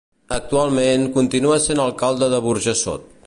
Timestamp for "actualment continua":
0.37-1.59